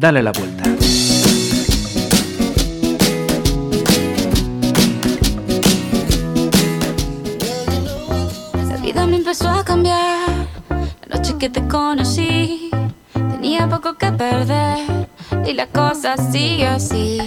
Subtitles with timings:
[0.00, 0.64] Dale la vuelta.
[8.66, 10.26] La vida me empezó a cambiar.
[11.06, 12.70] La noche que te conocí,
[13.12, 14.78] tenía poco que perder.
[15.46, 17.18] Y la cosa sigue así.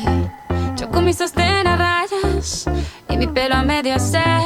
[0.75, 2.65] Yo con mi sostén rayas
[3.07, 4.41] y mi pelo a medio hacer.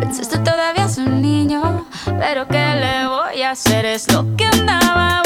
[0.00, 1.86] Pensaste todavía es un niño,
[2.18, 3.84] pero ¿qué le voy a hacer?
[3.84, 5.21] Es lo que andaba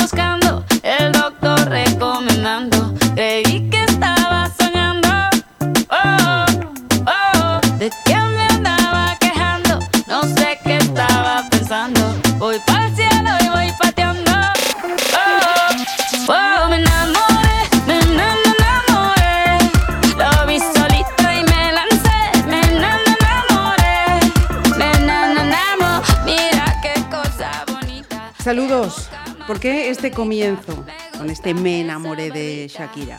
[28.46, 29.10] Saludos.
[29.48, 30.86] ¿Por qué este comienzo
[31.18, 33.18] con este me enamoré de Shakira?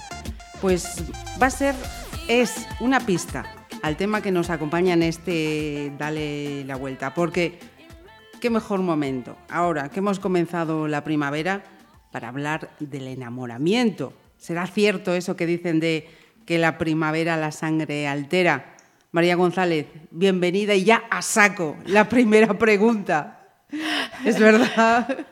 [0.61, 1.03] Pues
[1.41, 1.75] va a ser,
[2.29, 3.43] es una pista
[3.81, 7.13] al tema que nos acompaña en este Dale la vuelta.
[7.13, 7.59] Porque
[8.39, 11.61] qué mejor momento, ahora que hemos comenzado la primavera,
[12.13, 14.13] para hablar del enamoramiento.
[14.37, 16.07] ¿Será cierto eso que dicen de
[16.45, 18.77] que la primavera la sangre altera?
[19.11, 23.36] María González, bienvenida y ya a saco la primera pregunta.
[24.25, 25.25] ¿Es verdad?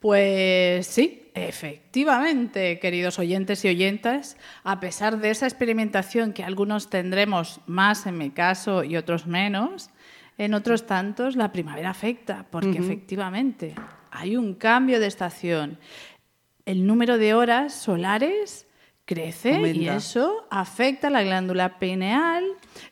[0.00, 7.60] Pues sí, efectivamente, queridos oyentes y oyentas, a pesar de esa experimentación que algunos tendremos
[7.66, 9.90] más en mi caso y otros menos,
[10.36, 13.74] en otros tantos la primavera afecta, porque efectivamente
[14.10, 15.78] hay un cambio de estación.
[16.66, 18.66] El número de horas solares
[19.04, 19.96] crece y Aumenta.
[19.96, 22.44] eso afecta a la glándula pineal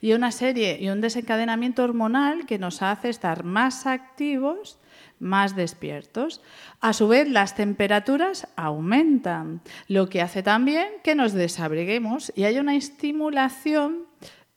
[0.03, 4.79] y una serie y un desencadenamiento hormonal que nos hace estar más activos,
[5.21, 6.43] más despiertos.
[6.81, 12.61] A su vez, las temperaturas aumentan, lo que hace también que nos desabriguemos y haya
[12.61, 14.07] una estimulación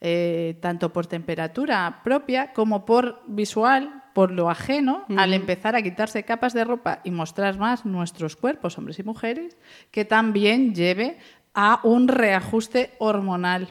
[0.01, 6.23] eh, tanto por temperatura propia como por visual, por lo ajeno, al empezar a quitarse
[6.23, 9.57] capas de ropa y mostrar más nuestros cuerpos, hombres y mujeres,
[9.91, 11.19] que también lleve
[11.53, 13.69] a un reajuste hormonal.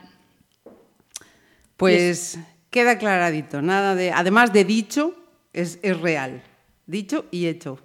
[1.76, 2.38] Pues
[2.70, 4.12] queda aclaradito, nada de.
[4.12, 5.14] Además de dicho,
[5.52, 6.42] es, es real.
[6.86, 7.78] Dicho y hecho.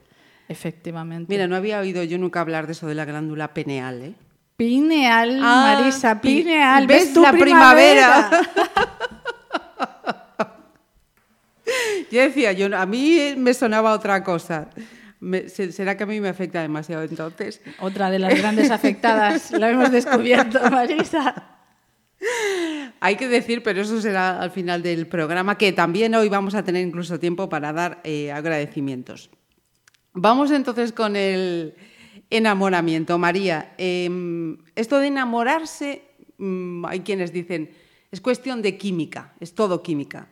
[0.48, 1.32] Efectivamente.
[1.32, 4.14] Mira, no había oído yo nunca hablar de eso de la glándula peneal, ¿eh?
[4.58, 6.86] Pineal, Ah, Marisa, pi- pineal.
[6.88, 8.30] ¿ves tu la primavera?
[12.12, 14.68] Yo decía, yo, a mí me sonaba otra cosa.
[15.20, 17.62] Me- ¿Será que a mí me afecta demasiado entonces?
[17.80, 21.59] Otra de las grandes afectadas, la hemos descubierto, Marisa.
[23.00, 26.64] Hay que decir, pero eso será al final del programa, que también hoy vamos a
[26.64, 29.30] tener incluso tiempo para dar eh, agradecimientos.
[30.14, 31.76] Vamos entonces con el
[32.30, 33.18] enamoramiento.
[33.18, 34.10] María, eh,
[34.76, 36.02] esto de enamorarse,
[36.38, 37.72] mm, hay quienes dicen,
[38.12, 40.30] es cuestión de química, es todo química.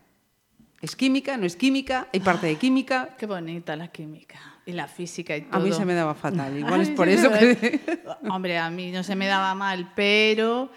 [0.81, 1.37] ¿Es química?
[1.37, 2.07] ¿No es química?
[2.13, 3.15] ¿Hay parte de química?
[3.17, 5.55] Qué bonita la química y la física y todo.
[5.55, 7.99] A mí se me daba fatal, igual es por eso me que...
[8.29, 10.69] Hombre, a mí no se me daba mal, pero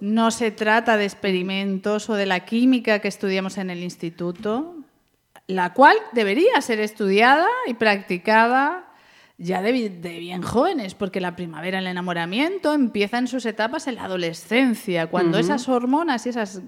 [0.00, 4.76] no se trata de experimentos o de la química que estudiamos en el instituto,
[5.46, 8.86] la cual debería ser estudiada y practicada
[9.36, 13.86] ya de, bi- de bien jóvenes, porque la primavera, el enamoramiento, empieza en sus etapas
[13.88, 16.60] en la adolescencia, cuando esas hormonas y esos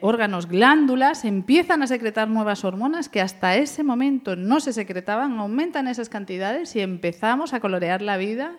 [0.00, 5.86] órganos, glándulas, empiezan a secretar nuevas hormonas que hasta ese momento no se secretaban, aumentan
[5.86, 8.56] esas cantidades y empezamos a colorear la vida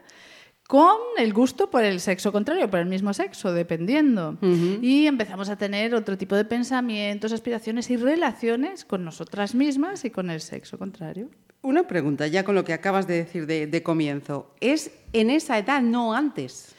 [0.70, 4.38] con el gusto por el sexo contrario, por el mismo sexo, dependiendo.
[4.84, 10.12] Y empezamos a tener otro tipo de pensamientos, aspiraciones y relaciones con nosotras mismas y
[10.12, 11.32] con el sexo contrario.
[11.64, 14.54] Una pregunta, ya con lo que acabas de decir de, de comienzo.
[14.60, 16.76] ¿Es en esa edad, no antes?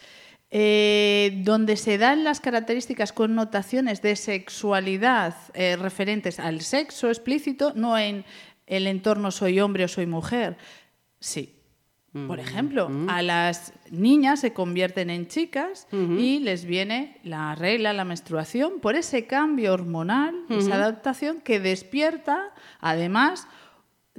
[0.53, 7.99] Eh, donde se dan las características, connotaciones de sexualidad eh, referentes al sexo explícito, no
[7.99, 8.25] en
[8.69, 10.59] el entorno soy hombre o soy mujer.
[11.19, 11.57] Sí.
[12.13, 18.05] Por ejemplo, a las niñas se convierten en chicas y les viene la regla, la
[18.05, 23.47] menstruación, por ese cambio hormonal, esa adaptación que despierta, además,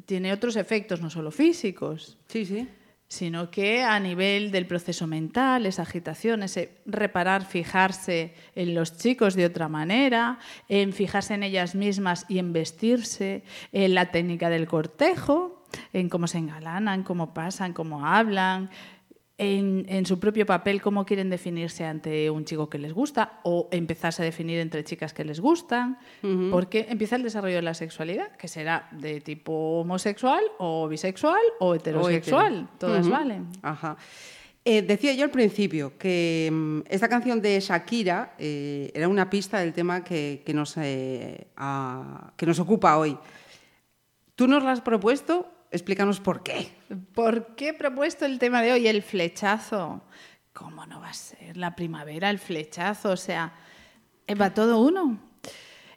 [0.06, 2.68] tiene otros efectos, no solo físicos Sí, sí.
[3.10, 9.36] sino que a nivel del proceso mental, esa agitación, ese reparar, fijarse en los chicos
[9.36, 10.40] de otra manera,
[10.70, 15.61] en fijarse en ellas mismas y en vestirse, en la técnica del cortejo,
[15.94, 18.70] en cómo se engalanan, cómo pasan, cómo hablan,
[19.38, 23.70] en, en, su propio papel cómo quieren definirse ante un chico que les gusta o
[23.72, 26.52] empezarse a definir entre chicas que les gustan, uh -huh.
[26.52, 31.74] porque empieza el desarrollo de la sexualidad, que será de tipo homosexual o bisexual o
[31.74, 32.78] heterosexual, o hetero.
[32.78, 33.14] todas uh -huh.
[33.14, 33.48] valen.
[33.64, 33.98] Ajá.
[34.64, 39.58] Eh, decía yo al principio que um, esta canción de Shakira eh, era una pista
[39.58, 43.18] del tema que, que, nos, eh, a, que nos ocupa hoy.
[44.36, 45.52] ¿Tú nos la has propuesto?
[45.72, 46.70] Explícanos por qué.
[47.14, 48.88] ¿Por qué he propuesto el tema de hoy?
[48.88, 50.02] El flechazo.
[50.54, 53.12] ¿Cómo no va a ser la primavera el flechazo?
[53.12, 53.54] O sea,
[54.40, 55.20] va todo uno.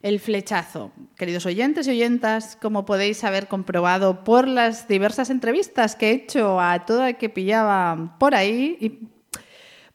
[0.00, 0.93] El flechazo.
[1.17, 6.61] Queridos oyentes y oyentas, como podéis haber comprobado por las diversas entrevistas que he hecho
[6.61, 9.09] a todo el que pillaba por ahí, y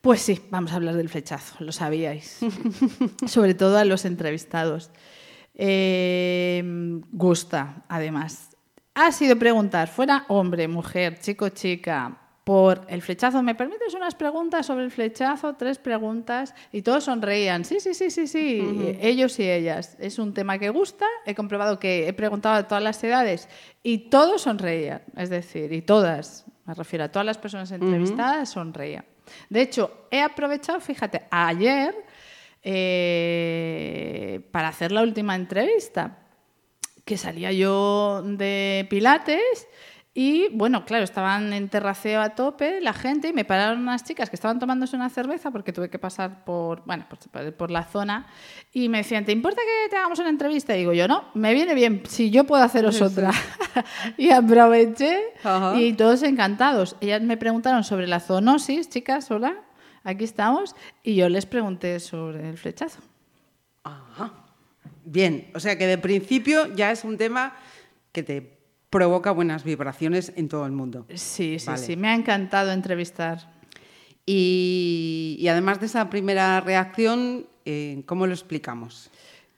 [0.02, 2.40] pues sí, vamos a hablar del flechazo, lo sabíais.
[3.28, 4.92] Sobre todo a los entrevistados.
[5.54, 6.64] Eh,
[7.12, 8.49] gusta, además.
[9.02, 13.42] Ha sido preguntar, fuera hombre, mujer, chico, chica, por el flechazo.
[13.42, 15.54] ¿Me permites unas preguntas sobre el flechazo?
[15.54, 16.54] Tres preguntas.
[16.74, 17.64] Y todos sonreían.
[17.64, 18.60] Sí, sí, sí, sí, sí.
[18.60, 18.98] Uh -huh.
[19.00, 19.96] Ellos y ellas.
[20.02, 21.06] Es un tema que gusta.
[21.26, 23.48] He comprobado que he preguntado a todas las edades
[23.84, 25.02] y todos sonreían.
[25.16, 28.54] Es decir, y todas, me refiero a todas las personas entrevistadas, uh -huh.
[28.54, 29.06] sonreían.
[29.50, 31.96] De hecho, he aprovechado, fíjate, ayer
[32.64, 36.18] eh, para hacer la última entrevista,
[37.10, 39.68] que salía yo de Pilates
[40.14, 44.30] y bueno, claro, estaban en terraceo a tope la gente y me pararon unas chicas
[44.30, 48.28] que estaban tomándose una cerveza porque tuve que pasar por, bueno, por, por, la zona
[48.72, 50.76] y me decían, ¿te importa que te hagamos una entrevista?
[50.76, 53.32] Y digo, yo no, me viene bien, si yo puedo haceros sí, otra.
[53.32, 53.40] Sí.
[54.18, 55.82] y aproveché Ajá.
[55.82, 56.96] y todos encantados.
[57.02, 59.56] Ellas me preguntaron sobre la zoonosis, chicas, hola,
[60.04, 63.00] aquí estamos, y yo les pregunté sobre el flechazo.
[63.84, 64.39] Ajá.
[65.12, 67.56] Bien, o sea que de principio ya es un tema
[68.12, 68.60] que te
[68.92, 71.08] provoca buenas vibraciones en todo el mundo.
[71.16, 71.80] Sí, sí, vale.
[71.80, 73.52] sí, me ha encantado entrevistar.
[74.28, 79.10] Y, y además de esa primera reacción, eh, ¿cómo lo explicamos?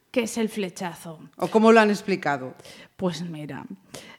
[0.10, 1.20] ¿Qué es el flechazo?
[1.36, 2.56] ¿O cómo lo han explicado?
[2.96, 3.66] Pues mira,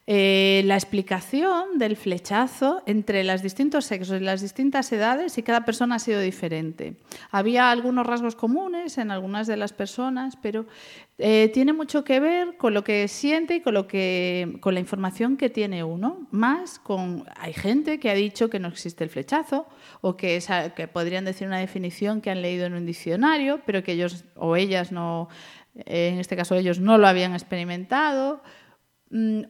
[0.09, 5.65] eh, la explicación del flechazo entre los distintos sexos y las distintas edades y cada
[5.65, 6.97] persona ha sido diferente.
[7.31, 10.67] Había algunos rasgos comunes en algunas de las personas, pero
[11.19, 14.81] eh, tiene mucho que ver con lo que siente y con, lo que, con la
[14.81, 16.27] información que tiene uno.
[16.33, 17.25] Más con...
[17.37, 19.69] Hay gente que ha dicho que no existe el flechazo
[20.01, 23.85] o que, es, que podrían decir una definición que han leído en un diccionario, pero
[23.85, 25.29] que ellos o ellas no
[25.75, 28.43] en este caso ellos no lo habían experimentado,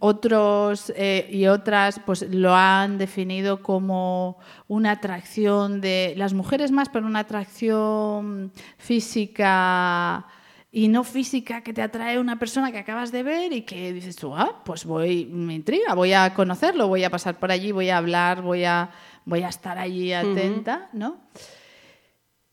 [0.00, 6.88] otros eh, y otras pues lo han definido como una atracción de las mujeres más,
[6.88, 10.26] pero una atracción física
[10.72, 14.16] y no física que te atrae una persona que acabas de ver y que dices
[14.16, 17.90] tú, ah, pues voy, me intriga, voy a conocerlo, voy a pasar por allí, voy
[17.90, 18.90] a hablar, voy a,
[19.26, 20.98] voy a estar allí atenta, uh -huh.
[20.98, 21.20] ¿no?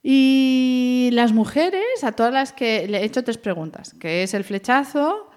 [0.03, 4.43] Y las mujeres, a todas las que le he hecho tres preguntas, ¿qué es el
[4.43, 5.28] flechazo?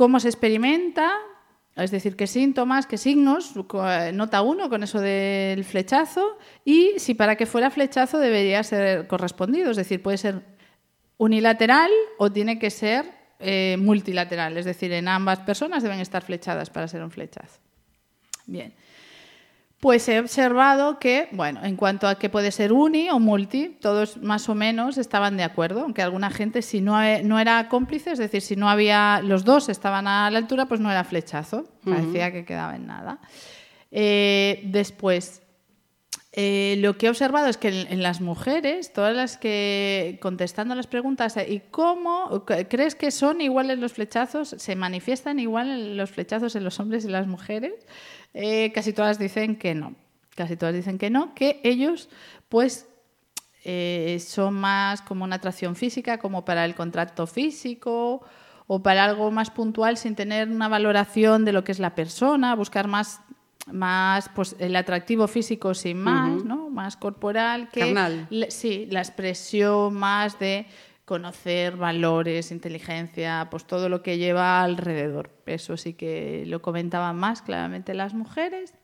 [0.00, 1.12] ¿Cómo se experimenta?
[1.76, 3.52] Es decir, qué síntomas, qué signos
[4.14, 9.70] nota uno con eso del flechazo y si para que fuera flechazo debería ser correspondido,
[9.70, 10.42] es decir, puede ser
[11.18, 16.70] unilateral o tiene que ser eh, multilateral, es decir, en ambas personas deben estar flechadas
[16.70, 17.60] para ser un flechazo.
[18.46, 18.72] Bien.
[19.80, 24.18] Pues he observado que, bueno, en cuanto a que puede ser uni o multi, todos
[24.18, 28.18] más o menos estaban de acuerdo, aunque alguna gente si no, no era cómplice, es
[28.18, 32.26] decir, si no había, los dos estaban a la altura, pues no era flechazo, parecía
[32.26, 32.32] uh -huh.
[32.32, 33.20] que quedaba en nada.
[33.90, 35.40] Eh, después,
[36.32, 40.74] eh, lo que he observado es que en, en, las mujeres, todas las que contestando
[40.74, 44.54] las preguntas, ¿y cómo crees que son iguales los flechazos?
[44.58, 47.72] ¿Se manifiestan igual los flechazos en los hombres y las mujeres?
[48.34, 49.94] Eh, casi todas dicen que no.
[50.34, 52.08] Casi todas dicen que no, que ellos,
[52.48, 52.86] pues,
[53.64, 58.22] eh, son más como una atracción física, como para el contrato físico
[58.66, 62.54] o para algo más puntual sin tener una valoración de lo que es la persona,
[62.54, 63.20] buscar más
[63.72, 66.44] más pues el atractivo físico sin más, uh -huh.
[66.44, 66.70] ¿no?
[66.70, 68.26] Más corporal que Carnal.
[68.48, 70.66] sí, la expresión más de
[71.10, 75.32] conocer valores, inteligencia, pues todo lo que lleva alrededor.
[75.44, 78.74] Eso sí que lo comentaban más claramente las mujeres.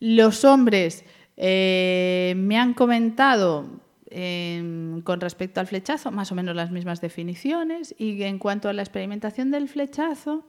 [0.00, 1.04] Los hombres
[1.36, 3.66] eh, me han comentado
[4.08, 8.72] eh, con respecto al flechazo más o menos las mismas definiciones y en cuanto a
[8.72, 10.46] la experimentación del flechazo,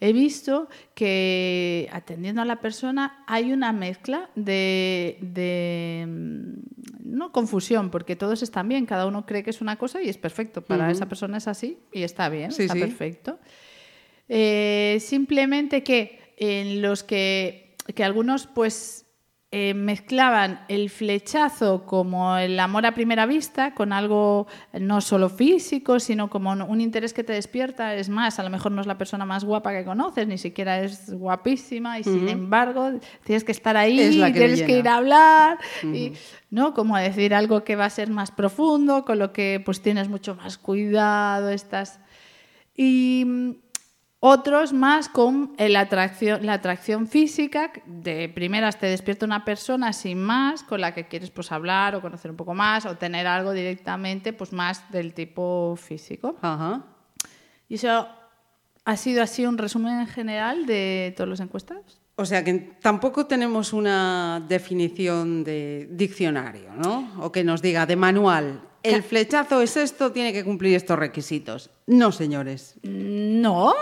[0.00, 6.06] he visto que atendiendo a la persona hay una mezcla de, de,
[7.04, 10.18] no confusión, porque todos están bien, cada uno cree que es una cosa y es
[10.18, 10.62] perfecto.
[10.62, 10.92] Para uh -huh.
[10.92, 12.80] esa persona es así y está bien, sí, está sí.
[12.80, 13.38] perfecto.
[14.28, 19.05] Eh, simplemente que en los que, que algunos pues
[19.58, 24.46] eh, mezclaban el flechazo como el amor a primera vista con algo
[24.78, 27.94] no solo físico, sino como un interés que te despierta.
[27.94, 30.80] Es más, a lo mejor no es la persona más guapa que conoces, ni siquiera
[30.80, 33.96] es guapísima y sin embargo tienes que estar ahí,
[34.34, 36.12] tienes que ir a hablar, y,
[36.50, 36.74] ¿no?
[36.74, 40.34] Como decir algo que va a ser más profundo, con lo que pues tienes mucho
[40.34, 41.98] más cuidado, estás...
[42.78, 43.24] Y
[44.28, 50.18] otros más con la atracción, la atracción física, de primeras te despierta una persona sin
[50.18, 53.52] más, con la que quieres pues, hablar o conocer un poco más o tener algo
[53.52, 56.34] directamente pues, más del tipo físico.
[57.68, 58.08] Y eso
[58.84, 62.00] ha sido así un resumen general de todos los encuestados.
[62.16, 67.12] O sea que tampoco tenemos una definición de diccionario, ¿no?
[67.20, 68.62] O que nos diga de manual
[68.94, 71.70] el flechazo es esto, tiene que cumplir estos requisitos.
[71.86, 72.74] No, señores.
[72.82, 73.74] No,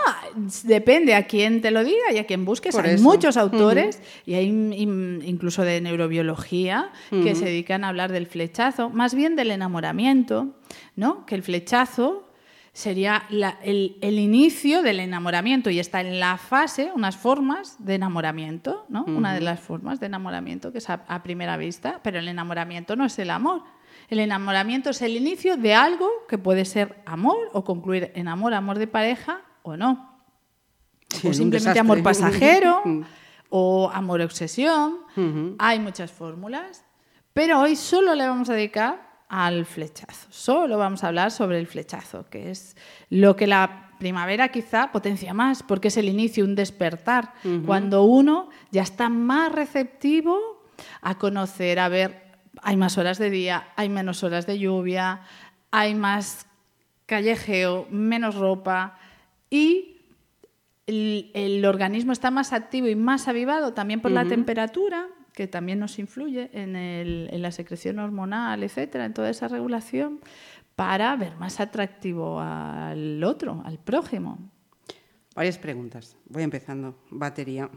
[0.63, 2.75] depende a quién te lo diga y a quién busques.
[2.75, 8.89] hay muchos autores y hay incluso de neurobiología que se dedican a hablar del flechazo,
[8.89, 10.55] más bien del enamoramiento,
[10.95, 11.25] ¿no?
[11.25, 12.29] Que el flechazo
[12.73, 13.23] sería
[13.63, 19.05] el, inicio del enamoramiento y está en la fase, unas formas de enamoramiento, ¿no?
[19.05, 23.05] Una de las formas de enamoramiento que es a primera vista, pero el enamoramiento no
[23.05, 23.63] es el amor.
[24.09, 28.53] El enamoramiento es el inicio de algo que puede ser amor o concluir en amor,
[28.53, 30.19] amor de pareja o no.
[31.23, 32.83] o simplemente amor pasajero
[33.49, 34.99] o amor obsesión.
[35.57, 36.83] Hay muchas fórmulas,
[37.33, 40.27] pero hoy solo le vamos a dedicar al flechazo.
[40.29, 42.75] Solo vamos a hablar sobre el flechazo, que es
[43.09, 47.33] lo que la primavera quizá potencia más, porque es el inicio, un despertar,
[47.65, 50.37] cuando uno ya está más receptivo
[51.01, 52.24] a conocer, a ver
[52.61, 55.21] hay más horas de día, hay menos horas de lluvia,
[55.71, 56.47] hay más
[57.05, 58.97] callejeo, menos ropa
[59.49, 59.95] y
[60.87, 65.97] el, organismo está más activo y más avivado también por la temperatura, que también nos
[65.99, 70.19] influye en, la secreción hormonal, etcétera, en toda esa regulación,
[70.75, 74.37] para ver más atractivo al otro, al prójimo.
[75.35, 76.15] Varias preguntas.
[76.29, 76.97] Voy empezando.
[77.09, 77.69] Batería.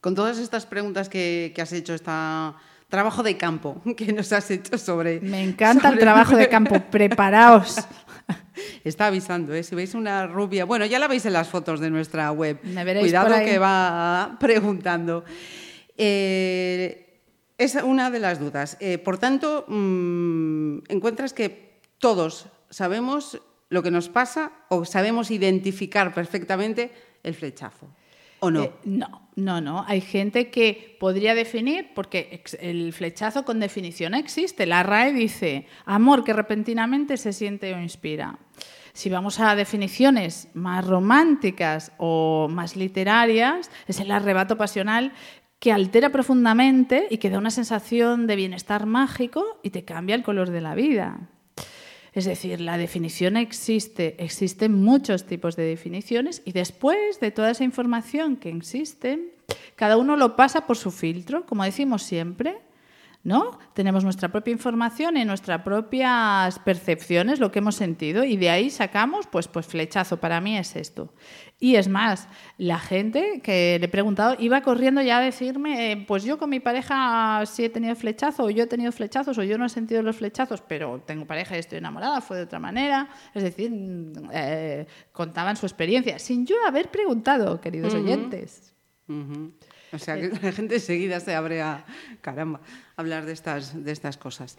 [0.00, 2.56] Con todas estas preguntas que, que has hecho esta
[2.88, 5.20] trabajo de campo que nos has hecho sobre...
[5.22, 7.76] Me encanta el trabajo de campo, preparaos.
[8.84, 9.62] Está avisando, ¿eh?
[9.62, 12.60] si veis una rubia, bueno, ya la veis en las fotos de nuestra web.
[12.60, 15.24] Cuidado que va preguntando.
[15.96, 17.04] Eh,
[17.58, 18.76] es una de las dudas.
[18.80, 26.14] Eh, por tanto, mm, encuentras que todos sabemos lo que nos pasa o sabemos identificar
[26.14, 27.88] perfectamente el flechazo.
[28.44, 28.70] ¿O no?
[28.84, 29.84] no, no, no.
[29.86, 34.66] Hay gente que podría definir, porque el flechazo con definición existe.
[34.66, 38.38] La RAE dice amor que repentinamente se siente o inspira.
[38.92, 45.12] Si vamos a definiciones más románticas o más literarias, es el arrebato pasional
[45.58, 50.22] que altera profundamente y que da una sensación de bienestar mágico y te cambia el
[50.22, 51.30] color de la vida.
[52.14, 57.64] Es decir, la definición existe, existen muchos tipos de definiciones y después de toda esa
[57.64, 59.34] información que existe,
[59.74, 62.58] cada uno lo pasa por su filtro, como decimos siempre,
[63.24, 63.58] ¿no?
[63.72, 68.70] Tenemos nuestra propia información y nuestras propias percepciones, lo que hemos sentido, y de ahí
[68.70, 71.12] sacamos, pues, pues flechazo, para mí es esto.
[71.60, 76.04] Y es más, la gente que le he preguntado iba corriendo ya a decirme, eh,
[76.06, 79.42] pues yo con mi pareja sí he tenido flechazo, o yo he tenido flechazos, o
[79.44, 82.58] yo no he sentido los flechazos, pero tengo pareja y estoy enamorada, fue de otra
[82.58, 83.08] manera.
[83.34, 88.74] Es decir, mm, eh, contaban su experiencia, sin yo haber preguntado, queridos oyentes.
[89.92, 91.84] O sea, que la gente enseguida se abre a,
[92.20, 92.60] caramba,
[92.96, 94.58] hablar de estas, de estas cosas.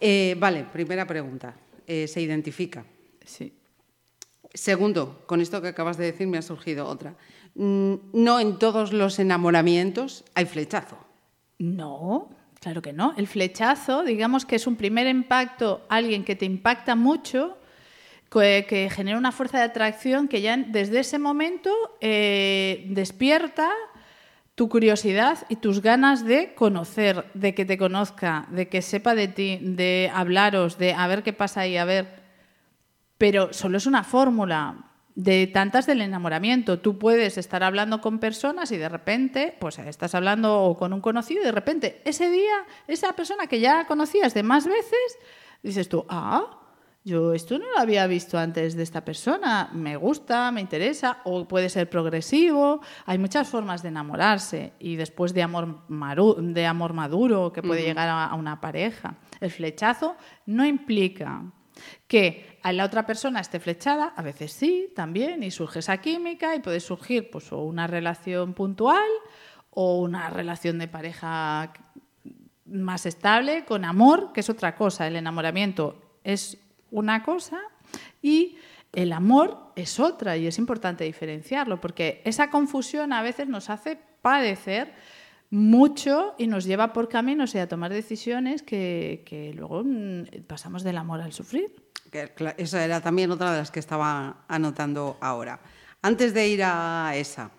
[0.00, 1.54] Eh, vale, primera pregunta.
[1.86, 2.84] ¿Se identifica?
[3.24, 3.57] Sí.
[4.54, 7.14] Segundo, con esto que acabas de decir me ha surgido otra.
[7.54, 10.98] Mm, no en todos los enamoramientos hay flechazo.
[11.58, 13.14] No, claro que no.
[13.16, 17.58] El flechazo, digamos que es un primer impacto, alguien que te impacta mucho,
[18.30, 23.70] que, genera una fuerza de atracción que ya desde ese momento eh, despierta
[24.54, 29.28] tu curiosidad y tus ganas de conocer, de que te conozca, de que sepa de
[29.28, 32.17] ti, de hablaros, de a ver qué pasa ahí, a ver
[33.18, 36.78] pero solo es una fórmula de tantas del enamoramiento.
[36.78, 41.42] Tú puedes estar hablando con personas y de repente, pues estás hablando con un conocido
[41.42, 45.18] y de repente ese día, esa persona que ya conocías de más veces,
[45.60, 46.60] dices tú, ah,
[47.04, 51.48] yo esto no lo había visto antes de esta persona, me gusta, me interesa, o
[51.48, 52.80] puede ser progresivo.
[53.06, 58.08] Hay muchas formas de enamorarse y después de amor, de amor maduro que puede llegar
[58.08, 59.16] a una pareja.
[59.40, 61.42] El flechazo no implica
[62.06, 66.54] que a la otra persona esté flechada, a veces sí, también, y surge esa química
[66.54, 69.08] y puede surgir pues, una relación puntual
[69.70, 71.72] o una relación de pareja
[72.66, 75.06] más estable, con amor, que es otra cosa.
[75.06, 76.58] El enamoramiento es
[76.90, 77.58] una cosa
[78.20, 78.58] y
[78.92, 83.98] el amor es otra y es importante diferenciarlo porque esa confusión a veces nos hace
[84.20, 84.92] padecer
[85.48, 90.82] mucho y nos lleva por caminos y a tomar decisiones que, que luego mm, pasamos
[90.82, 91.87] del amor al sufrir.
[92.56, 95.60] Esa era también otra de las que estaba anotando ahora.
[96.02, 97.50] Antes de ir a esa,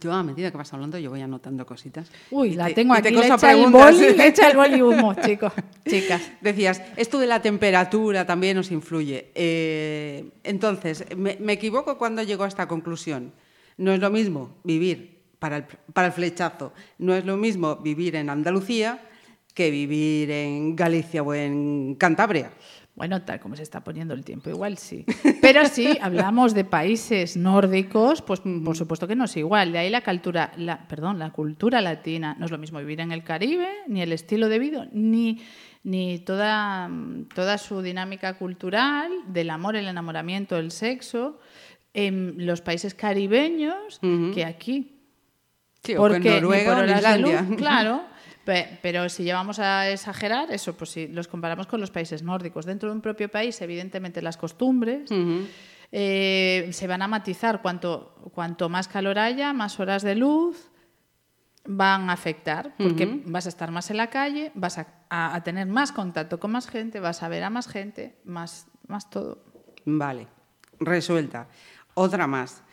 [0.00, 2.10] yo a medida que vas hablando yo voy anotando cositas.
[2.30, 5.52] Uy, la tengo aquí, le echa, el boli, le echa el boli humo, chicos,
[5.88, 6.32] chicas.
[6.40, 9.30] Decías, esto de la temperatura también nos influye.
[9.34, 13.32] Eh, entonces, me, me, equivoco cuando llego a esta conclusión.
[13.76, 18.16] No es lo mismo vivir para el, para el flechazo, no es lo mismo vivir
[18.16, 19.00] en Andalucía
[19.54, 22.52] que vivir en Galicia o en Cantabria.
[22.94, 25.06] Bueno, tal como se está poniendo el tiempo, igual sí.
[25.40, 29.72] Pero sí, hablamos de países nórdicos, pues por supuesto que no es igual.
[29.72, 32.36] De ahí la cultura, la, perdón, la cultura latina.
[32.38, 35.40] No es lo mismo vivir en el Caribe, ni el estilo de vida, ni,
[35.82, 36.90] ni toda,
[37.34, 41.40] toda su dinámica cultural del amor, el enamoramiento, el sexo,
[41.94, 44.00] en los países caribeños
[44.34, 44.98] que aquí.
[45.82, 47.46] Sí, Porque, o Noruega o Islandia.
[47.56, 48.04] claro,
[48.44, 52.88] pero si llevamos a exagerar, eso, pues si los comparamos con los países nórdicos, dentro
[52.88, 55.10] de un propio país, evidentemente las costumbres
[55.92, 57.62] eh, se van a matizar.
[57.62, 60.70] Cuanto, cuanto más calor haya, más horas de luz
[61.64, 65.92] van a afectar, porque vas a estar más en la calle, vas a, tener más
[65.92, 69.44] contacto con más gente, vas a ver a más gente, más, más todo.
[69.84, 70.26] Vale,
[70.80, 71.46] resuelta.
[71.94, 72.64] Otra más.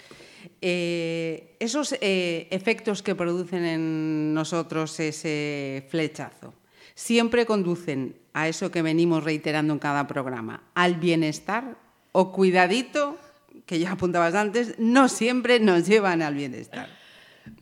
[0.61, 6.53] Eh, esos eh, efectos que producen en nosotros ese flechazo
[6.95, 11.77] siempre conducen a eso que venimos reiterando en cada programa, al bienestar
[12.11, 13.17] o cuidadito,
[13.65, 16.89] que ya apuntabas antes, no siempre nos llevan al bienestar.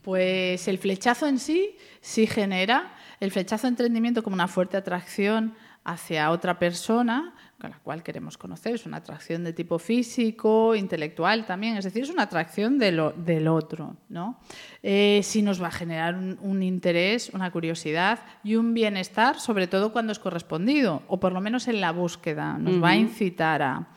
[0.02, 5.54] Pues el flechazo en sí sí genera, el flechazo de entendimiento como una fuerte atracción
[5.84, 8.74] hacia otra persona, con la cual queremos conocer.
[8.74, 13.10] Es una atracción de tipo físico, intelectual también, es decir, es una atracción de lo,
[13.12, 13.96] del otro.
[14.08, 14.38] ¿no?
[14.82, 19.92] Eh, sí nos va a generar un, interés, una curiosidad y un bienestar, sobre todo
[19.92, 22.58] cuando es correspondido, o por lo menos en la búsqueda.
[22.58, 23.88] Nos va a incitar a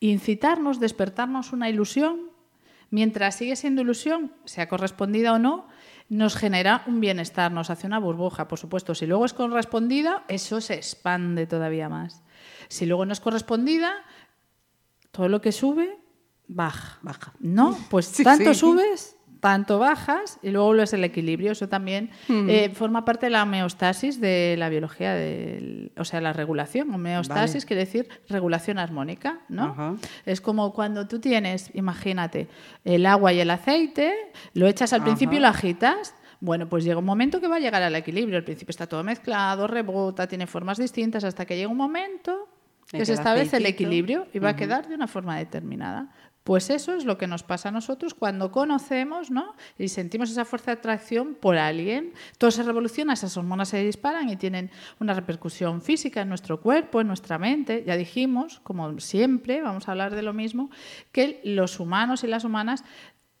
[0.00, 2.30] incitarnos, despertarnos una ilusión.
[2.88, 5.68] Mientras sigue siendo ilusión, sea correspondida o no,
[6.08, 8.96] nos genera un bienestar, nos hace una burbuja, por supuesto.
[8.96, 12.24] Si luego es correspondida, eso se expande todavía más.
[12.70, 13.92] Si luego no es correspondida,
[15.10, 15.98] todo lo que sube,
[16.46, 17.00] baja.
[17.02, 17.32] Baja.
[17.40, 17.76] ¿No?
[17.90, 21.50] Pues tanto subes, tanto bajas y luego vuelves el equilibrio.
[21.50, 25.16] Eso también eh, forma parte de la homeostasis de la biología,
[25.96, 26.94] o sea, la regulación.
[26.94, 29.98] Homeostasis quiere decir regulación armónica, ¿no?
[30.24, 32.46] Es como cuando tú tienes, imagínate,
[32.84, 34.14] el agua y el aceite,
[34.54, 36.14] lo echas al principio y lo agitas.
[36.38, 38.38] Bueno, pues llega un momento que va a llegar al equilibrio.
[38.38, 42.48] Al principio está todo mezclado, rebota, tiene formas distintas, hasta que llega un momento
[42.90, 46.12] que se establece el equilibrio y va a quedar de una forma determinada.
[46.44, 49.54] Pues eso es lo que nos pasa a nosotros cuando conocemos ¿no?
[49.78, 52.14] y sentimos esa fuerza de atracción por alguien.
[52.38, 57.02] Todo se revoluciona, esas hormonas se disparan y tienen una repercusión física en nuestro cuerpo,
[57.02, 57.84] en nuestra mente.
[57.86, 60.70] Ya dijimos, como siempre, vamos a hablar de lo mismo,
[61.12, 62.84] que los humanos y las humanas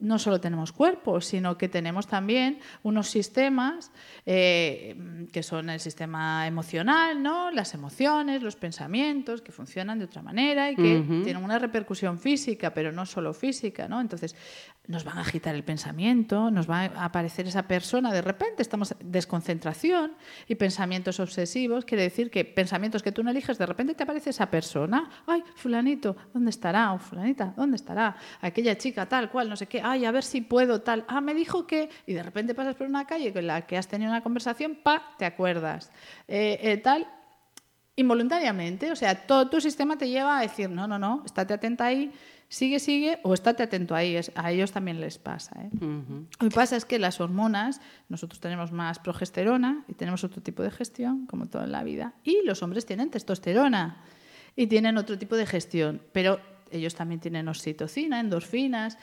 [0.00, 3.92] no solo tenemos cuerpos, sino que tenemos también unos sistemas
[4.26, 7.50] eh, que son el sistema emocional, ¿no?
[7.50, 12.72] las emociones, los pensamientos, que funcionan de otra manera y que tienen una repercusión física,
[12.74, 13.88] pero no solo física.
[13.88, 14.00] ¿no?
[14.00, 14.34] Entonces,
[14.90, 18.94] nos van a agitar el pensamiento, nos va a aparecer esa persona, de repente estamos
[19.04, 20.12] desconcentración
[20.48, 24.30] y pensamientos obsesivos, quiere decir que pensamientos que tú no eliges, de repente te aparece
[24.30, 26.92] esa persona, ay, fulanito, ¿dónde estará?
[26.92, 28.16] O fulanita, ¿dónde estará?
[28.40, 31.34] Aquella chica tal cual, no sé qué, ay, a ver si puedo tal, ah, me
[31.34, 34.22] dijo que, y de repente pasas por una calle con la que has tenido una
[34.22, 35.90] conversación, pa, te acuerdas,
[36.28, 37.08] eh, eh, tal,
[37.96, 41.86] involuntariamente, o sea, todo tu sistema te lleva a decir, no, no, no, estate atenta
[41.86, 42.12] ahí,
[42.48, 44.18] sigue, sigue o estate atento ahí.
[44.34, 45.60] a ellos también les pasa.
[45.62, 45.70] ¿eh?
[45.80, 50.62] Lo que pasa es que las hormonas, nosotros tenemos más progesterona y tenemos otro tipo
[50.62, 54.02] de gestión, como todo en la vida, y los hombres tienen testosterona
[54.56, 58.98] y tienen otro tipo de gestión, pero ellos también tienen oxitocina, endorfinas,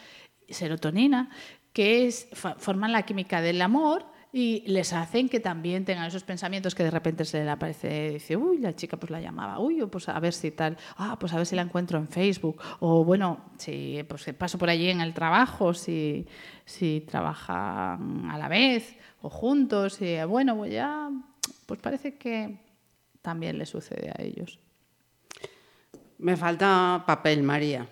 [0.49, 1.29] serotonina,
[1.73, 6.75] que es, forman la química del amor y les hacen que también tengan esos pensamientos
[6.75, 10.09] que de repente se le aparece, dice, uy, la chica pues la llamaba, uy, pues
[10.09, 13.51] a ver si tal, ah, pues a ver si la encuentro en Facebook, o bueno,
[13.57, 16.27] si pues paso por allí en el trabajo, si,
[16.65, 21.09] si trabajan a la vez o juntos, y bueno, pues ya,
[21.65, 22.59] pues parece que
[23.21, 24.59] también le sucede a ellos.
[26.19, 27.87] Me falta papel, María.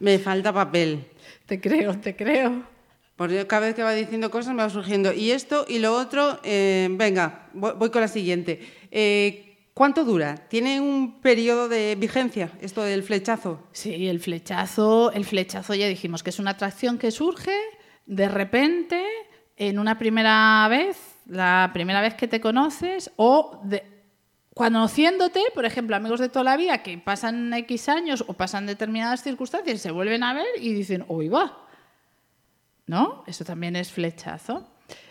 [0.00, 1.06] Me falta papel.
[1.46, 2.64] te creo, te creo.
[3.16, 5.12] Porque cada vez que va diciendo cosas me va surgiendo.
[5.12, 8.60] Y esto y lo otro, eh, venga, voy, voy, con la siguiente.
[8.90, 10.36] Eh, ¿Cuánto dura?
[10.48, 13.62] ¿Tiene un periodo de vigencia esto del flechazo?
[13.72, 17.54] Sí, el flechazo, el flechazo ya dijimos que es una atracción que surge
[18.06, 19.04] de repente
[19.56, 23.82] en una primera vez, la primera vez que te conoces o de,
[24.56, 29.22] conociéndote, por ejemplo, amigos de toda la vida que pasan X años o pasan determinadas
[29.22, 31.58] circunstancias, se vuelven a ver y dicen, uy, va.
[32.86, 33.22] ¿No?
[33.26, 34.66] Eso también es flechazo.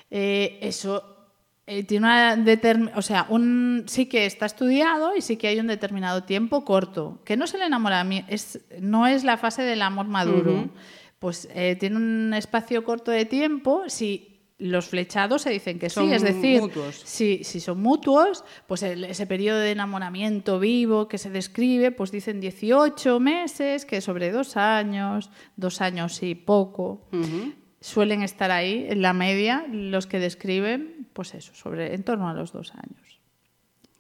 [0.09, 1.27] Eh, eso
[1.67, 5.67] eh, tiene una o sea, un, sí que está estudiado y sí que hay un
[5.67, 10.07] determinado tiempo corto, que no es el enamoramiento, es, no es la fase del amor
[10.07, 10.53] maduro.
[10.53, 10.71] Uh -huh.
[11.19, 16.07] Pues eh, tiene un espacio corto de tiempo, si los flechados se dicen que son
[16.07, 17.01] sí, es decir, mutuos.
[17.03, 22.11] Si, si son mutuos, pues el, ese periodo de enamoramiento vivo que se describe, pues
[22.11, 27.07] dicen 18 meses, que sobre dos años, dos años sí, poco.
[27.11, 27.53] Uh -huh
[27.85, 32.33] suelen estar ahí en la media los que describen, pues eso, sobre en torno a
[32.33, 33.21] los dos años.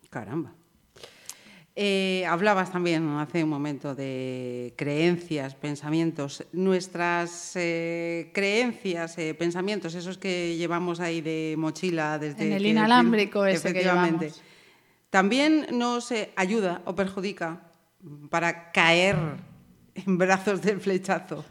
[0.09, 0.55] Caramba.
[1.77, 6.45] Eh, hablabas también hace un momento de creencias, pensamientos.
[6.53, 12.47] Nuestras eh, creencias, eh, pensamientos, esos que llevamos ahí de mochila desde...
[12.47, 14.43] En el que, inalámbrico ese efectivamente, que llevamos.
[15.09, 17.61] También nos ayuda o perjudica
[18.29, 19.17] para caer
[19.95, 21.43] en brazos del flechazo.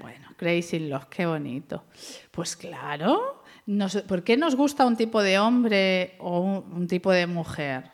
[0.00, 1.84] Bueno, Crazy Love, qué bonito.
[2.30, 7.10] Pues claro, nos, ¿por qué nos gusta un tipo de hombre o un, un, tipo
[7.10, 7.91] de mujer?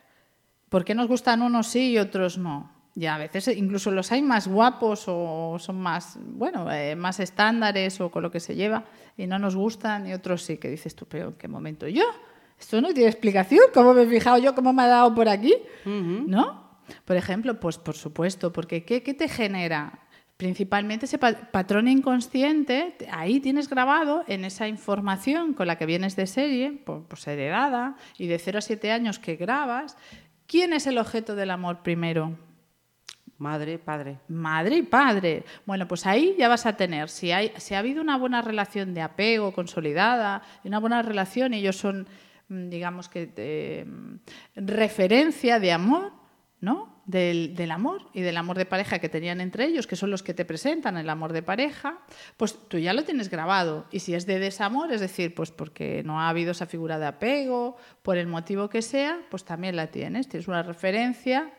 [0.69, 2.71] ¿Por qué nos gustan unos sí y otros no?
[2.95, 8.01] Ya a veces incluso los hay más guapos o son más, bueno, eh, más estándares
[8.01, 8.85] o con lo que se lleva
[9.17, 12.05] y no nos gustan y otros sí, que dices tú, pero ¿en qué momento yo?
[12.59, 15.55] Esto no tiene explicación, ¿cómo me he fijado yo, cómo me ha dado por aquí?
[15.87, 16.27] Uh -huh.
[16.27, 16.69] ¿No?
[17.05, 20.01] Por ejemplo, pues por supuesto, porque ¿qué, qué te genera?
[20.37, 26.27] Principalmente ese patrón inconsciente, ahí tienes grabado en esa información con la que vienes de
[26.27, 29.97] serie, pues heredada, y de 0 a 7 años que grabas,
[30.49, 32.37] ¿quién es el objeto del amor primero?
[33.39, 34.19] Madre, padre.
[34.27, 35.45] Madre y padre.
[35.65, 38.95] Bueno, pues ahí ya vas a tener, si, hay, si ha habido una buena relación
[38.95, 42.09] de apego consolidada, una buena relación, ellos son,
[42.49, 43.87] digamos que, de,
[44.57, 46.13] referencia de amor,
[46.61, 46.98] ¿no?
[47.09, 50.23] Del, del, amor y del amor de pareja que tenían entre ellos, que son los
[50.23, 52.01] que te presentan el amor de pareja,
[52.37, 53.87] pues tú ya lo tienes grabado.
[53.91, 57.07] Y si es de desamor, es decir, pues porque no ha habido esa figura de
[57.07, 60.29] apego, por el motivo que sea, pues también la tienes.
[60.29, 61.51] Tienes una referencia.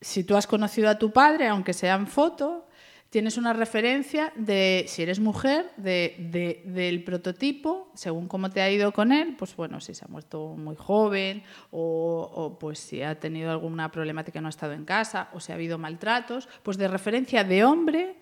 [0.00, 2.66] Si tú has conocido a tu padre, aunque sea en foto,
[3.10, 8.70] tienes una referencia de, si eres mujer, de, de, del prototipo, según cómo te ha
[8.70, 11.42] ido con él, pues bueno, si se ha muerto muy joven
[11.72, 15.50] o, o, pues si ha tenido alguna problemática no ha estado en casa o si
[15.50, 18.16] ha habido maltratos, pues de referencia de hombre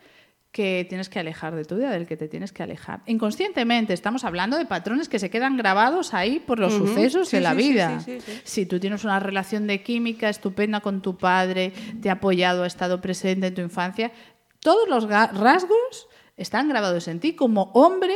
[0.51, 3.03] que tienes que alejar de tu vida, del que te tienes que alejar.
[3.05, 6.89] Inconscientemente estamos hablando de patrones que se quedan grabados ahí por los uh -huh.
[6.89, 8.01] sucesos sí, de la sí, vida.
[8.01, 12.65] Sí, si tú tienes una relación de química estupenda con tu padre, te ha apoyado,
[12.65, 14.11] ha estado presente en tu infancia,
[14.61, 18.15] todos los rasgos están grabados en ti como hombre,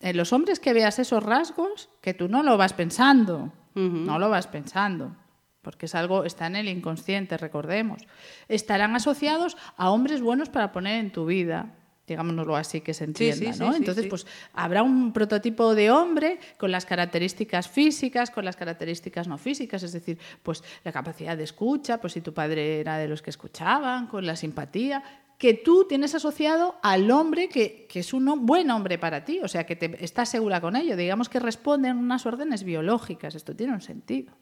[0.00, 4.04] en los hombres que veas esos rasgos, que tú no lo vas pensando, uh -huh.
[4.06, 5.16] no lo vas pensando,
[5.62, 8.02] porque es algo, está en el inconsciente, recordemos.
[8.48, 11.74] Estarán asociados a hombres buenos para poner en tu vida,
[12.06, 13.70] digámoslo así que se entienda, sí, sí, ¿no?
[13.70, 19.28] Sí, Entonces, pues habrá un prototipo de hombre con las características físicas, con las características
[19.28, 23.06] no físicas, es decir, pues la capacidad de escucha, pues si tu padre era de
[23.06, 25.04] los que escuchaban, con la simpatía,
[25.40, 29.48] que tú tienes asociado al hombre que, que, es un buen hombre para ti, o
[29.48, 30.98] sea, que te estás segura con ello.
[30.98, 34.34] Digamos que responden unas órdenes biológicas, esto tiene un sentido.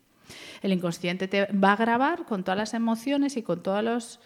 [0.60, 4.18] El inconsciente te va a grabar con todas las emociones y con todas las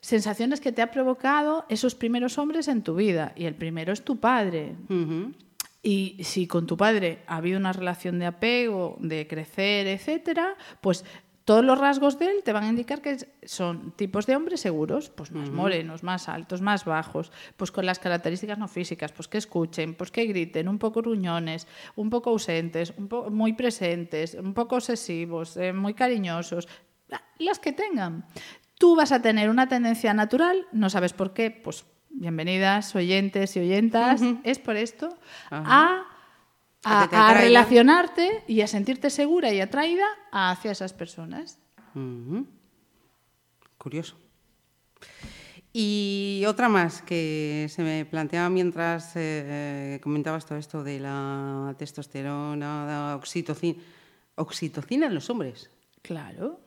[0.00, 4.04] sensaciones que te ha provocado esos primeros hombres en tu vida, y el primero es
[4.04, 4.76] tu padre.
[4.88, 5.34] Uh -huh.
[5.82, 11.04] Y si con tu padre ha habido una relación de apego, de crecer, etcétera, pues
[11.46, 15.10] todos los rasgos de él te van a indicar que son tipos de hombres seguros,
[15.10, 19.38] pues más morenos, más altos, más bajos, pues con las características no físicas, pues que
[19.38, 24.54] escuchen, pues que griten, un poco ruñones, un poco ausentes, un po muy presentes, un
[24.54, 26.66] poco obsesivos, eh, muy cariñosos,
[27.38, 28.26] las que tengan.
[28.76, 33.60] Tú vas a tener una tendencia natural, no sabes por qué, pues bienvenidas oyentes y
[33.60, 34.40] oyentas, uh -huh.
[34.42, 35.16] es por esto,
[35.50, 36.15] -huh.
[36.86, 41.58] A a, a relacionarte y a sentirte segura y atraída hacia esas personas.
[41.94, 42.46] Uh -huh.
[43.78, 44.16] Curioso.
[45.72, 52.86] Y otra más que se me planteaba mientras eh, comentabas todo esto de la testosterona,
[52.86, 53.82] la oxitocina.
[54.36, 55.70] ¿Oxitocina en los hombres?
[56.00, 56.60] Claro.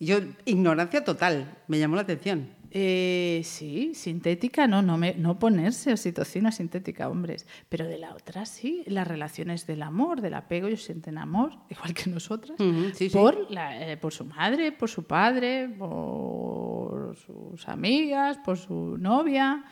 [0.00, 2.48] Yo, ignorancia total, me llamó la atención.
[2.74, 8.46] Eh, sí, sintética no, no, me, no ponerse oxitocina sintética, hombres, pero de la otra
[8.46, 12.56] sí, las relaciones del amor, del apego, ellos sienten amor, igual que nosotras,
[12.94, 13.10] sí.
[13.10, 19.64] por, la- eh, por su madre, por su padre, por sus amigas, por su novia.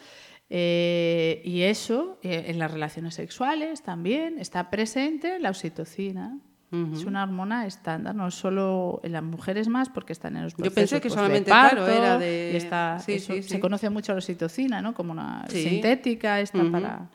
[0.51, 6.39] eh, y eso, eh, en las relaciones sexuales también, está presente la oxitocina.
[6.73, 10.59] Es una hormona estándar, no solo en las mujeres más, porque están en los Yo
[10.59, 13.43] procesos pensé que pues, solamente, de parto, claro, era de- y está, sí, eso- sí,
[13.43, 13.61] se sí.
[13.61, 14.95] conoce mucho la oxitocina, ¿no?
[14.95, 16.71] Como una sintética, está Ujú.
[16.71, 17.11] para,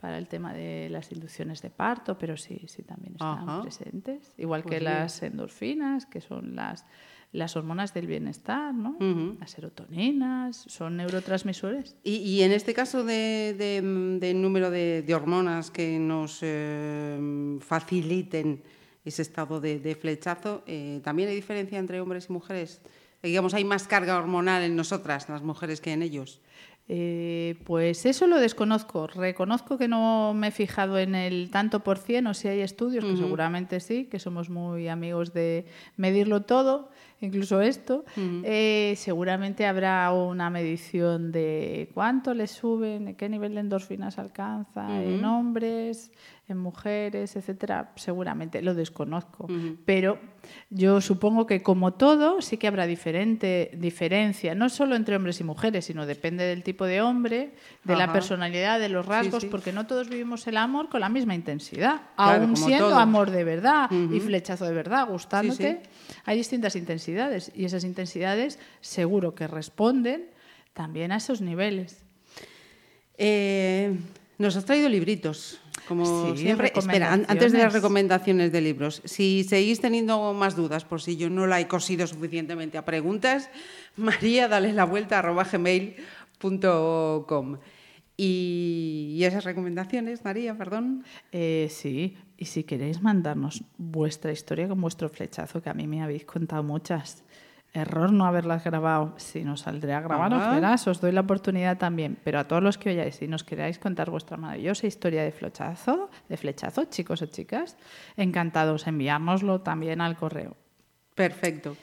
[0.00, 3.62] para el tema de las inducciones de parto, pero sí, sí también están Ajá.
[3.62, 4.32] presentes.
[4.36, 4.92] Igual Pues que bien.
[4.92, 6.84] las endorfinas, que son las,
[7.30, 8.96] las hormonas del bienestar, ¿no?
[8.98, 9.36] Ujú.
[9.38, 11.96] Las serotoninas, son neurotransmisores.
[12.02, 17.58] Y, y en este caso de, de- del número de, de hormonas que nos eh,
[17.60, 18.62] faciliten
[19.08, 22.80] ese estado de, de flechazo, eh, ¿también hay diferencia entre hombres y mujeres?
[23.22, 26.40] Eh, digamos, hay más carga hormonal en nosotras, las mujeres, que en ellos.
[26.90, 29.08] Eh, pues eso lo desconozco.
[29.08, 33.04] Reconozco que no me he fijado en el tanto por cien o si hay estudios,
[33.04, 35.66] que seguramente sí, que somos muy amigos de
[35.96, 36.88] medirlo todo,
[37.20, 38.04] incluso esto.
[38.16, 45.24] Eh, seguramente habrá una medición de cuánto le suben, qué nivel de endorfinas alcanza en
[45.24, 46.10] hombres,
[46.48, 47.92] en mujeres, etcétera.
[47.96, 49.46] Seguramente lo desconozco.
[49.84, 50.18] Pero
[50.70, 55.44] yo supongo que como todo sí que habrá diferente diferencia, no solo entre hombres y
[55.44, 57.54] mujeres, sino depende del tipo de hombre,
[57.84, 59.48] de la personalidad, de los rasgos, sí.
[59.50, 63.44] porque no todos vivimos el amor con la misma intensidad, Claro, aún siendo amor de
[63.44, 65.82] verdad y flechazo de verdad, gustándote.
[65.82, 67.07] Sí, Hay distintas intensidades
[67.54, 70.26] y esas intensidades seguro que responden
[70.74, 72.02] también a esos niveles.
[73.16, 73.96] Eh,
[74.38, 76.72] nos has traído libritos, como Sí, siempre.
[76.74, 77.74] Espera, an- antes de las recomendaciones.
[77.74, 82.06] recomendaciones de libros, si seguís teniendo más dudas por si yo no la he cosido
[82.06, 83.50] suficientemente a preguntas,
[83.96, 87.58] María, dale la vuelta arroba gmail.com.
[88.20, 91.04] Y, esas recomendaciones, María, perdón.
[91.30, 96.02] Eh, sí, y si queréis mandarnos vuestra historia con vuestro flechazo, que a mí me
[96.02, 97.22] habéis contado muchas.
[97.72, 99.14] Error no haberlas grabado.
[99.18, 100.52] Si nos saldrá a grabaros, Ajá.
[100.52, 102.18] verás, os doy la oportunidad también.
[102.24, 106.10] Pero a todos los que oyáis y nos queráis contar vuestra maravillosa historia de flechazo,
[106.28, 107.76] de flechazo, chicos o chicas,
[108.16, 110.56] encantados enviárnoslo también al correo.
[111.14, 111.76] Perfecto.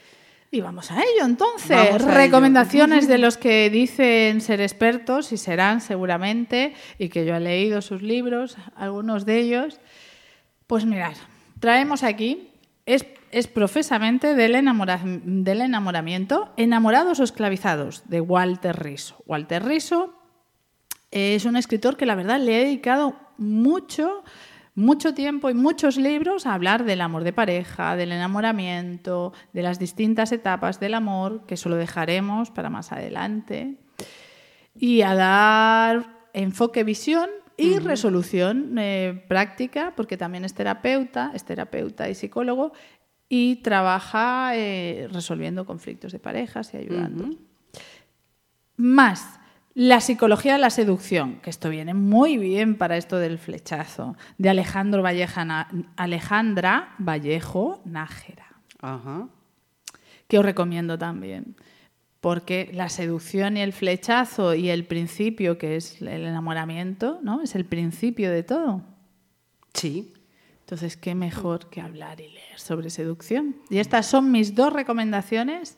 [0.51, 1.77] Y vamos a ello, entonces.
[1.89, 1.97] Ello.
[1.97, 7.81] Recomendaciones de los que dicen ser expertos y serán seguramente, y que yo he leído
[7.81, 9.79] sus libros, algunos de ellos.
[10.67, 11.13] Pues mirad,
[11.59, 12.49] traemos aquí,
[12.85, 19.21] es, es profesamente del, enamora- del enamoramiento, Enamorados o esclavizados, de Walter Riso.
[19.25, 20.13] Walter Riso
[21.11, 24.23] es un escritor que la verdad le he dedicado mucho,
[24.75, 29.79] mucho tiempo y muchos libros a hablar del amor de pareja, del enamoramiento, de las
[29.79, 33.77] distintas etapas del amor, que eso lo dejaremos para más adelante,
[34.75, 42.09] y a dar enfoque, visión y resolución eh, práctica, porque también es terapeuta, es terapeuta
[42.09, 42.73] y psicólogo,
[43.29, 47.29] y trabaja eh, resolviendo conflictos de parejas y ayudando.
[48.75, 49.39] Más
[49.75, 54.49] la psicología de la seducción, que esto viene muy bien para esto del flechazo, de
[54.49, 58.47] Alejandro Valleja Alejandra Vallejo Nájera,
[58.81, 59.27] Ajá.
[60.29, 61.57] que os recomiendo también.
[62.21, 67.41] Porque la seducción y el flechazo y el principio, que es el enamoramiento, ¿no?
[67.41, 68.81] Es el principio de todo.
[69.73, 70.13] Sí.
[70.61, 73.57] Entonces, qué mejor que hablar y leer sobre seducción.
[73.69, 75.77] Y estas son mis dos recomendaciones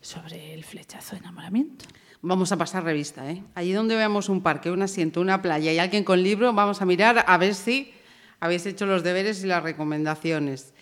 [0.00, 1.84] sobre el flechazo de enamoramiento.
[2.20, 3.44] Vamos a pasar revista, ¿eh?
[3.54, 6.84] Allí donde veamos un parque, un asiento, una playa y alguien con libro, vamos a
[6.84, 7.94] mirar a ver si
[8.40, 10.74] habéis hecho los deberes y las recomendaciones.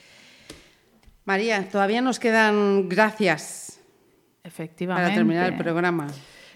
[1.26, 3.80] María, todavía nos quedan gracias
[4.44, 5.08] Efectivamente.
[5.08, 6.06] para terminar el programa.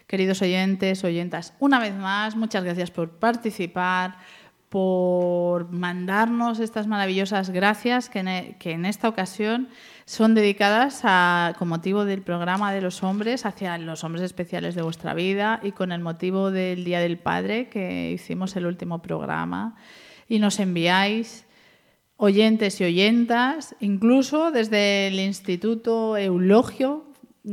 [0.06, 4.16] Queridos oyentes, oyentas, una vez más, muchas gracias por participar,
[4.70, 9.68] por mandarnos estas maravillosas gracias que en, e- que en esta ocasión
[10.06, 14.82] son dedicadas a, con motivo del programa de los hombres hacia los hombres especiales de
[14.82, 19.76] vuestra vida y con el motivo del Día del Padre que hicimos el último programa.
[20.28, 21.44] Y nos enviáis
[22.16, 27.06] oyentes y oyentas, incluso desde el Instituto Eulogio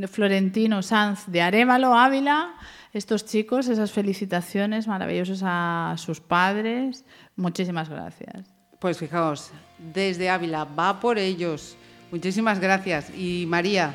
[0.08, 2.54] Florentino Sanz de Arévalo, Ávila,
[2.98, 7.06] estos chicos, esas felicitaciones maravillosas a sus padres.
[7.36, 8.54] Muchísimas gracias.
[8.80, 9.52] Pues fijaos,
[9.94, 11.78] desde Ávila, va por ellos.
[12.12, 13.12] Muchísimas gracias.
[13.16, 13.94] Y María,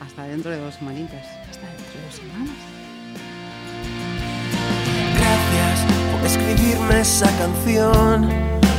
[0.00, 1.26] hasta dentro de dos semanitas.
[1.50, 2.56] Hasta dentro de dos semanas.
[5.16, 8.28] Gracias por escribirme esa canción,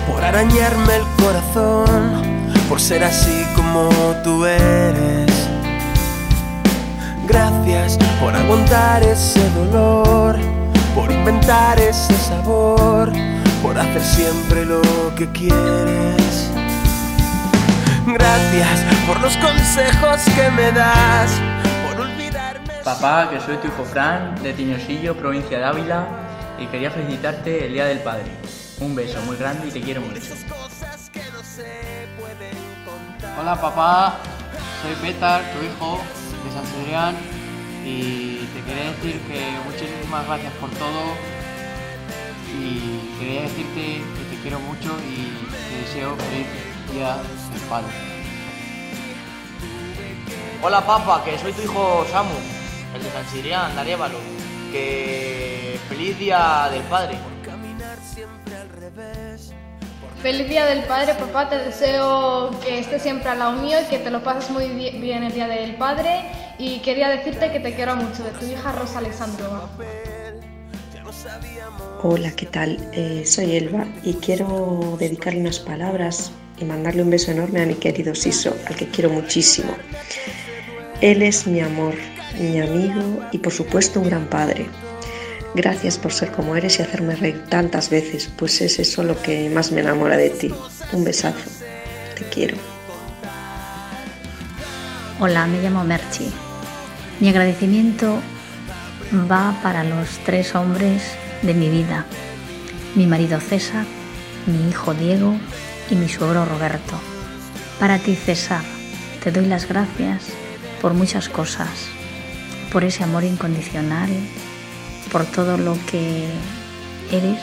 [0.07, 3.89] por arañarme el corazón, por ser así como
[4.23, 5.30] tú eres.
[7.31, 10.35] Gracias por aguantar ese dolor,
[10.93, 13.09] por inventar ese sabor,
[13.63, 14.81] por hacer siempre lo
[15.15, 16.51] que quieres.
[18.05, 21.31] Gracias por los consejos que me das,
[21.87, 22.73] por olvidarme.
[22.83, 26.07] Papá, que soy tu hijo Fran, de Tiñosillo, provincia de Ávila,
[26.59, 28.29] y quería felicitarte el Día del Padre.
[28.81, 30.19] Un beso muy grande y te quiero mucho.
[33.39, 34.15] Hola papá,
[34.81, 36.01] soy Petar, tu hijo
[36.61, 37.15] Adrián
[37.85, 41.15] y te quería decir que muchísimas gracias por todo
[42.53, 46.47] y quería decirte que te quiero mucho y te deseo feliz
[46.91, 47.17] día
[47.51, 47.91] del padre.
[50.63, 52.35] Hola papá, que soy tu hijo Samu,
[52.95, 54.19] el de San Sirián, de Arévalo.
[54.71, 57.17] Que feliz día del padre.
[60.21, 61.49] Feliz día del padre, papá.
[61.49, 65.23] Te deseo que estés siempre al lado mío y que te lo pases muy bien
[65.23, 66.21] el día del padre.
[66.59, 69.67] Y quería decirte que te quiero mucho, de tu hija Rosa Alexandrova.
[72.03, 72.77] Hola, ¿qué tal?
[72.93, 77.75] Eh, soy Elba y quiero dedicarle unas palabras y mandarle un beso enorme a mi
[77.75, 79.73] querido Siso, al que quiero muchísimo.
[81.01, 81.95] Él es mi amor,
[82.39, 84.67] mi amigo y por supuesto un gran padre.
[85.53, 89.49] Gracias por ser como eres y hacerme reír tantas veces, pues es eso lo que
[89.49, 90.53] más me enamora de ti.
[90.93, 91.49] Un besazo.
[92.17, 92.57] Te quiero.
[95.19, 96.31] Hola, me llamo Merchi.
[97.19, 98.19] Mi agradecimiento
[99.29, 101.03] va para los tres hombres
[101.41, 102.05] de mi vida.
[102.95, 103.85] Mi marido César,
[104.47, 105.35] mi hijo Diego
[105.89, 106.99] y mi suegro Roberto.
[107.79, 108.63] Para ti, César,
[109.23, 110.23] te doy las gracias
[110.81, 111.69] por muchas cosas,
[112.71, 114.09] por ese amor incondicional,
[115.11, 116.29] por todo lo que
[117.11, 117.41] eres,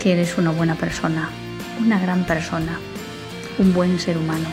[0.00, 1.30] que eres una buena persona,
[1.80, 2.78] una gran persona,
[3.58, 4.48] un buen ser humano.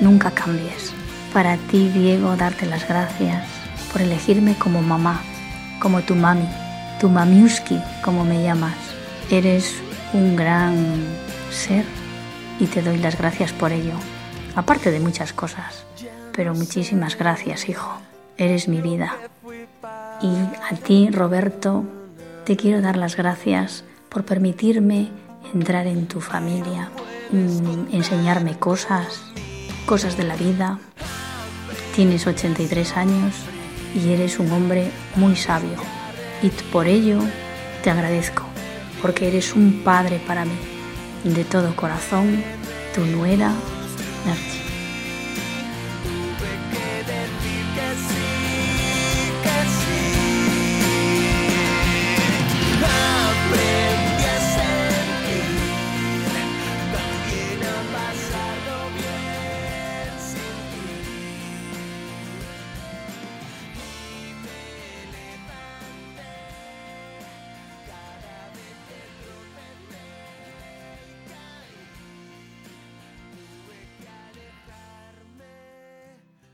[0.00, 0.92] Nunca cambies.
[1.32, 3.46] Para ti, Diego, darte las gracias
[3.92, 5.22] por elegirme como mamá,
[5.80, 6.48] como tu mami,
[7.00, 8.76] tu mamiuski, como me llamas.
[9.30, 9.74] Eres
[10.12, 10.76] un gran
[11.50, 11.84] ser
[12.60, 13.94] y te doy las gracias por ello,
[14.54, 15.84] aparte de muchas cosas.
[16.32, 17.98] Pero muchísimas gracias, hijo.
[18.36, 19.16] Eres mi vida.
[20.22, 21.84] Y a ti, Roberto,
[22.44, 25.10] te quiero dar las gracias por permitirme
[25.52, 26.90] entrar en tu familia,
[27.30, 29.22] mm, enseñarme cosas,
[29.84, 30.78] cosas de la vida.
[31.94, 33.34] Tienes 83 años
[33.94, 35.76] y eres un hombre muy sabio.
[36.42, 37.18] Y por ello
[37.82, 38.44] te agradezco,
[39.02, 40.58] porque eres un padre para mí.
[41.24, 42.42] De todo corazón,
[42.94, 43.52] tu nuera,
[44.24, 44.55] Narciso.